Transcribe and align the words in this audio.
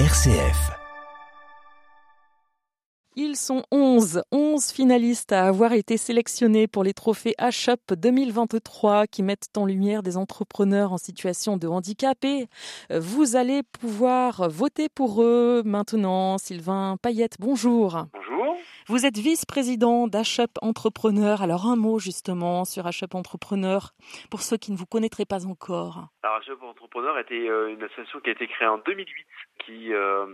RCF. 0.00 0.72
Ils 3.14 3.36
sont 3.36 3.62
11, 3.70 4.22
11 4.32 4.64
finalistes 4.72 5.30
à 5.30 5.46
avoir 5.46 5.72
été 5.72 5.96
sélectionnés 5.96 6.66
pour 6.66 6.82
les 6.82 6.92
trophées 6.92 7.36
HUP 7.40 7.94
2023 7.96 9.06
qui 9.06 9.22
mettent 9.22 9.56
en 9.56 9.66
lumière 9.66 10.02
des 10.02 10.16
entrepreneurs 10.16 10.92
en 10.92 10.98
situation 10.98 11.56
de 11.58 11.68
handicap 11.68 12.24
et 12.24 12.48
vous 12.90 13.36
allez 13.36 13.62
pouvoir 13.62 14.48
voter 14.50 14.88
pour 14.88 15.22
eux 15.22 15.62
maintenant. 15.64 16.38
Sylvain 16.38 16.96
Payette, 17.00 17.36
bonjour. 17.38 18.06
Vous 18.86 19.06
êtes 19.06 19.16
vice-président 19.16 20.08
d'HUP 20.08 20.50
Entrepreneur. 20.60 21.40
Alors 21.40 21.64
un 21.64 21.74
mot 21.74 21.98
justement 21.98 22.66
sur 22.66 22.84
HUP 22.84 23.14
Entrepreneur 23.14 23.94
pour 24.30 24.42
ceux 24.42 24.58
qui 24.58 24.72
ne 24.72 24.76
vous 24.76 24.84
connaîtraient 24.84 25.24
pas 25.24 25.46
encore. 25.46 26.08
Alors 26.22 26.40
HUP 26.46 26.62
Entrepreneur 26.62 27.18
était 27.18 27.48
euh, 27.48 27.72
une 27.72 27.82
association 27.82 28.20
qui 28.20 28.28
a 28.28 28.32
été 28.32 28.46
créée 28.46 28.68
en 28.68 28.76
2008 28.76 29.26
qui 29.64 29.94
euh, 29.94 30.26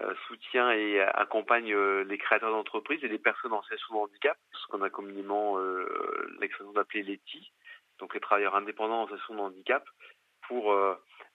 euh, 0.00 0.14
soutient 0.28 0.70
et 0.70 1.00
accompagne 1.00 1.74
les 1.74 2.18
créateurs 2.18 2.52
d'entreprises 2.52 3.02
et 3.02 3.08
les 3.08 3.18
personnes 3.18 3.52
en 3.52 3.62
situation 3.62 3.96
de 3.96 4.00
handicap, 4.02 4.38
ce 4.52 4.68
qu'on 4.68 4.82
a 4.82 4.90
communément 4.90 5.58
l'expression 6.40 6.72
d'appeler 6.74 7.02
les 7.02 7.18
TI, 7.18 7.50
donc 7.98 8.14
les 8.14 8.20
travailleurs 8.20 8.54
indépendants 8.54 9.02
en 9.02 9.06
situation 9.06 9.34
de 9.34 9.40
handicap, 9.40 9.84
pour 10.48 10.74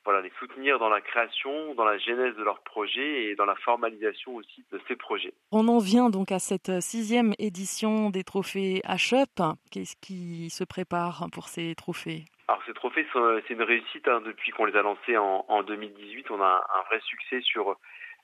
voilà, 0.03 0.21
les 0.21 0.31
soutenir 0.39 0.79
dans 0.79 0.89
la 0.89 1.01
création, 1.01 1.75
dans 1.75 1.85
la 1.85 1.97
genèse 1.97 2.35
de 2.35 2.43
leurs 2.43 2.61
projets 2.61 3.25
et 3.25 3.35
dans 3.35 3.45
la 3.45 3.55
formalisation 3.55 4.35
aussi 4.35 4.65
de 4.71 4.81
ces 4.87 4.95
projets. 4.95 5.33
On 5.51 5.67
en 5.67 5.77
vient 5.77 6.09
donc 6.09 6.31
à 6.31 6.39
cette 6.39 6.81
sixième 6.81 7.33
édition 7.37 8.09
des 8.09 8.23
trophées 8.23 8.81
HUP. 8.87 9.41
Qu'est-ce 9.71 9.95
qui 10.01 10.49
se 10.49 10.63
prépare 10.63 11.27
pour 11.31 11.47
ces 11.47 11.75
trophées? 11.75 12.25
Alors 12.47 12.61
ces 12.65 12.73
trophées, 12.73 13.05
c'est 13.47 13.53
une 13.53 13.63
réussite 13.63 14.07
hein, 14.07 14.21
depuis 14.25 14.51
qu'on 14.51 14.65
les 14.65 14.75
a 14.75 14.81
lancés 14.81 15.17
en, 15.17 15.45
en 15.47 15.63
2018. 15.63 16.31
On 16.31 16.41
a 16.41 16.67
un 16.75 16.83
vrai 16.89 16.99
succès 17.01 17.41
sur 17.41 17.77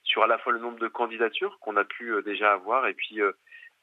sur 0.07 0.23
à 0.23 0.27
la 0.27 0.37
fois 0.37 0.53
le 0.53 0.59
nombre 0.59 0.79
de 0.79 0.87
candidatures 0.87 1.59
qu'on 1.59 1.75
a 1.75 1.83
pu 1.83 2.11
euh, 2.13 2.21
déjà 2.21 2.53
avoir 2.53 2.87
et 2.87 2.93
puis 2.93 3.21
euh, 3.21 3.33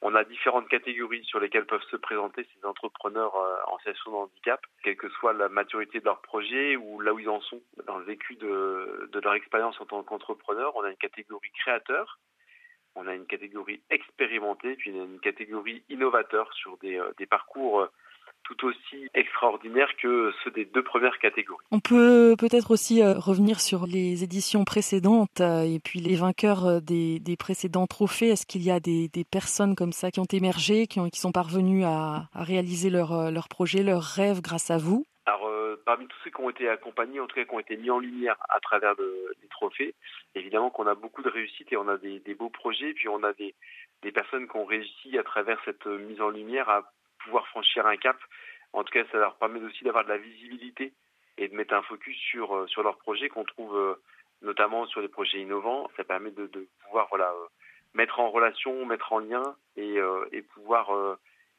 on 0.03 0.15
a 0.15 0.25
différentes 0.25 0.69
catégories 0.69 1.25
sur 1.25 1.41
lesquelles 1.41 1.67
peuvent 1.67 1.85
se 1.91 1.97
présenter 1.97 2.47
ces 2.55 2.67
entrepreneurs 2.67 3.35
euh, 3.37 3.57
en 3.67 3.79
situation 3.79 4.11
de 4.11 4.17
handicap, 4.17 4.61
quelle 4.83 4.97
que 4.97 5.09
soit 5.09 5.33
la 5.33 5.49
maturité 5.49 6.01
de 6.01 6.05
leur 6.05 6.21
projet 6.21 6.77
ou 6.77 7.01
là 7.01 7.15
où 7.15 7.19
ils 7.19 7.29
en 7.29 7.41
sont 7.41 7.63
dans 7.87 7.99
le 7.99 8.05
vécu 8.05 8.37
de, 8.37 9.09
leur 9.23 9.35
expérience 9.35 9.81
en 9.81 9.87
tant 9.87 10.03
qu'entrepreneur. 10.03 10.77
On 10.77 10.83
a 10.83 10.91
une 10.91 10.97
catégorie 10.97 11.51
créateur, 11.53 12.19
on 12.95 13.07
a 13.07 13.15
une 13.15 13.27
catégorie 13.27 13.83
expérimenté, 13.91 14.77
puis 14.77 14.91
une 14.91 15.21
catégorie 15.21 15.83
innovateur 15.89 16.53
sur 16.53 16.77
des, 16.79 17.01
des 17.19 17.27
parcours 17.27 17.89
tout 18.45 18.67
aussi 18.67 19.09
extraordinaires 19.15 19.91
que 20.01 20.33
ceux 20.43 20.51
des 20.51 20.65
deux 20.65 20.83
premières 20.83 21.19
catégories. 21.19 21.65
On 21.71 21.81
peut 21.81 22.37
peut-être 22.39 22.71
aussi 22.71 23.03
euh, 23.03 23.15
revenir 23.15 23.61
sur 23.61 23.87
les 23.87 24.23
éditions 24.23 24.65
précédentes 24.65 25.41
euh, 25.41 25.63
et 25.63 25.81
puis 25.81 26.01
les 26.01 26.17
vainqueurs 26.17 26.67
euh, 26.67 26.81
des, 26.81 27.19
des 27.19 27.37
précédents 27.37 27.87
trophées. 27.87 28.29
Est-ce 28.29 28.47
qu'il 28.47 28.63
y 28.63 28.71
a 28.71 28.81
des, 28.81 29.09
des, 29.09 29.25
personnes 29.25 29.75
comme 29.75 29.93
ça 29.93 30.11
qui 30.11 30.21
ont 30.21 30.29
émergé, 30.31 30.87
qui, 30.87 31.01
ont, 31.01 31.09
qui 31.09 31.19
sont 31.19 31.33
parvenues 31.33 31.85
à, 31.85 32.29
à 32.33 32.45
réaliser 32.45 32.91
leur, 32.91 33.31
leur 33.31 33.49
projet, 33.49 33.83
leurs 33.83 34.03
rêves 34.03 34.41
grâce 34.41 34.71
à 34.71 34.79
vous? 34.79 35.07
Alors, 35.27 35.47
euh, 35.47 35.81
parmi 35.87 36.07
tous 36.07 36.17
ceux 36.23 36.31
qui 36.31 36.41
ont 36.43 36.51
été 36.51 36.69
accompagnés, 36.69 37.19
en 37.19 37.27
tout 37.27 37.35
cas 37.35 37.45
qui 37.45 37.55
ont 37.55 37.61
été 37.61 37.77
mis 37.79 37.91
en 37.91 37.99
lumière 37.99 38.37
à 38.51 38.61
travers 38.61 38.95
le, 38.99 39.35
les 39.41 39.49
trophées, 39.49 39.95
évidemment 40.35 40.69
qu'on 40.69 40.87
a 40.87 40.95
beaucoup 40.95 41.23
de 41.23 41.31
réussites 41.31 41.73
et 41.73 41.79
on 41.79 41.89
a 41.89 41.97
des, 41.97 42.21
des 42.21 42.35
beaux 42.35 42.51
projets, 42.51 42.93
puis 42.93 43.09
on 43.09 43.23
a 43.23 43.33
des, 43.33 43.55
des 44.03 44.13
personnes 44.13 44.47
qui 44.47 44.57
ont 44.57 44.67
réussi 44.67 45.17
à 45.19 45.23
travers 45.23 45.59
cette 45.65 45.87
mise 45.87 46.21
en 46.21 46.29
lumière 46.29 46.69
à 46.69 46.93
pouvoir 47.25 47.47
franchir 47.49 47.87
un 47.87 47.97
cap. 47.97 48.17
En 48.73 48.85
tout 48.85 48.93
cas, 48.93 49.05
ça 49.11 49.19
leur 49.19 49.37
permet 49.37 49.61
aussi 49.61 49.85
d'avoir 49.85 50.05
de 50.05 50.11
la 50.11 50.19
visibilité 50.19 50.93
et 51.39 51.49
de 51.49 51.55
mettre 51.55 51.75
un 51.75 51.83
focus 51.83 52.17
sur 52.17 52.55
euh, 52.55 52.67
sur 52.67 52.83
leurs 52.83 52.99
projets 52.99 53.29
qu'on 53.29 53.45
trouve 53.45 53.77
euh, 53.77 53.95
notamment 54.43 54.87
sur 54.87 55.01
les 55.01 55.09
projets 55.09 55.41
innovants. 55.41 55.91
Ça 55.97 56.05
permet 56.05 56.31
de, 56.31 56.47
de 56.47 56.69
pouvoir 56.85 57.09
voilà 57.09 57.31
euh, 57.31 57.47
mettre 57.95 58.21
en 58.21 58.31
relation, 58.31 58.85
mettre 58.87 59.13
en 59.13 59.21
lien 59.21 59.57
et, 59.77 59.99
et 60.33 60.43
pouvoir 60.43 60.91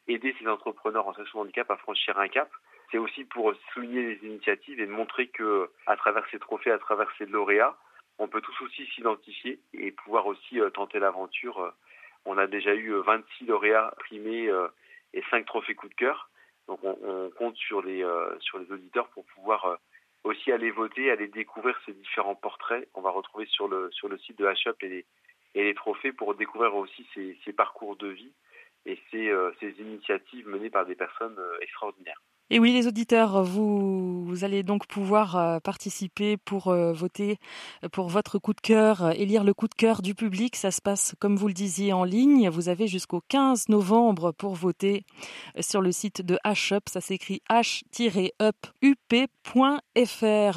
aider 0.06 0.36
ces 0.38 0.46
entrepreneurs 0.46 1.08
en 1.08 1.12
situation 1.12 1.38
de 1.38 1.44
handicap 1.44 1.70
à 1.70 1.78
franchir 1.78 2.18
un 2.18 2.28
cap. 2.28 2.50
C'est 2.92 2.98
aussi 2.98 3.24
pour 3.24 3.54
souligner 3.72 4.02
les 4.02 4.28
initiatives 4.28 4.78
et 4.78 4.84
de 4.84 4.92
montrer 4.92 5.28
que 5.28 5.70
à 5.86 5.96
travers 5.96 6.26
ces 6.30 6.38
trophées, 6.38 6.70
à 6.70 6.78
travers 6.78 7.10
ces 7.16 7.24
lauréats, 7.24 7.74
on 8.18 8.28
peut 8.28 8.42
tous 8.42 8.60
aussi 8.60 8.84
s'identifier 8.88 9.60
et 9.72 9.92
pouvoir 9.92 10.26
aussi 10.26 10.60
tenter 10.74 10.98
l'aventure. 10.98 11.72
On 12.26 12.36
a 12.36 12.46
déjà 12.46 12.74
eu 12.74 12.92
26 12.92 13.46
lauréats 13.46 13.94
primés 14.00 14.50
et 15.16 15.24
cinq 15.30 15.46
trophées 15.46 15.74
coup 15.74 15.88
de 15.88 15.94
cœur. 15.94 16.30
Donc 16.68 16.80
on, 16.84 17.30
compte 17.30 17.56
sur 17.56 17.82
les 17.82 18.04
euh, 18.04 18.38
sur 18.40 18.58
les 18.58 18.70
auditeurs 18.70 19.08
pour 19.08 19.24
pouvoir 19.26 19.64
euh, 19.64 19.76
aussi 20.24 20.52
aller 20.52 20.70
voter, 20.70 21.10
aller 21.10 21.28
découvrir 21.28 21.78
ces 21.86 21.92
différents 21.92 22.34
portraits. 22.34 22.88
On 22.94 23.00
va 23.00 23.10
retrouver 23.10 23.46
sur 23.46 23.66
le 23.66 23.90
sur 23.92 24.08
le 24.08 24.18
site 24.18 24.38
de 24.38 24.46
HUP 24.46 24.82
et 24.82 24.88
les 24.88 25.06
et 25.54 25.64
les 25.64 25.74
trophées 25.74 26.12
pour 26.12 26.34
découvrir 26.34 26.74
aussi 26.74 27.06
ces, 27.14 27.52
parcours 27.52 27.96
de 27.96 28.08
vie 28.08 28.32
et 28.84 28.98
ces, 29.10 29.30
euh, 29.30 29.52
ces 29.58 29.70
initiatives 29.80 30.46
menées 30.46 30.68
par 30.68 30.84
des 30.84 30.94
personnes 30.94 31.40
extraordinaires. 31.62 32.20
Et 32.48 32.60
oui, 32.60 32.72
les 32.72 32.86
auditeurs, 32.86 33.42
vous, 33.42 34.28
allez 34.42 34.62
donc 34.62 34.86
pouvoir 34.86 35.34
euh, 35.36 35.58
participer 35.58 36.36
pour 36.36 36.68
euh, 36.68 36.92
voter 36.92 37.38
pour 37.90 38.08
votre 38.08 38.38
coup 38.38 38.52
de 38.52 38.60
cœur, 38.60 39.10
élire 39.10 39.42
le 39.42 39.52
coup 39.52 39.66
de 39.66 39.74
cœur 39.74 40.00
du 40.00 40.14
public. 40.14 40.54
Ça 40.54 40.70
se 40.70 40.80
passe, 40.80 41.16
comme 41.18 41.34
vous 41.34 41.48
le 41.48 41.54
disiez, 41.54 41.92
en 41.92 42.04
ligne. 42.04 42.48
Vous 42.48 42.68
avez 42.68 42.86
jusqu'au 42.86 43.20
15 43.28 43.68
novembre 43.68 44.30
pour 44.30 44.54
voter 44.54 45.04
sur 45.58 45.80
le 45.80 45.90
site 45.90 46.22
de 46.22 46.38
HUP. 46.46 46.88
Ça 46.88 47.00
s'écrit 47.00 47.42
h-up-up.fr. 47.50 49.00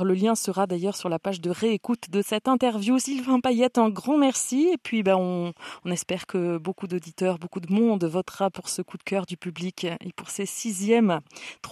Le 0.04 0.14
lien 0.14 0.36
sera 0.36 0.68
d'ailleurs 0.68 0.96
sur 0.96 1.10
la 1.10 1.18
page 1.18 1.42
de 1.42 1.50
réécoute 1.50 2.12
de 2.12 2.22
cette 2.22 2.48
interview. 2.48 3.00
Sylvain 3.00 3.40
Payette, 3.40 3.80
un 3.80 3.90
grand 3.90 4.18
merci. 4.18 4.70
Et 4.72 4.78
puis, 4.78 5.02
ben, 5.02 5.16
on, 5.16 5.54
on 5.86 5.92
espère 5.92 6.28
que 6.28 6.60
beaucoup 6.60 6.86
d'auditeurs, 6.86 7.40
beaucoup 7.40 7.62
de 7.62 7.74
monde 7.74 8.04
votera 8.04 8.52
pour 8.52 8.70
ce 8.70 8.84
coup 8.84 8.98
de 8.98 9.04
cœur 9.04 9.26
du 9.26 9.38
public 9.38 9.86
et 9.86 10.14
pour 10.16 10.30
ces 10.30 10.46
sixièmes 10.46 11.22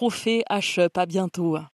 trophée 0.07 0.45
H-Up. 0.50 0.97
À 0.97 1.06
bientôt. 1.06 1.57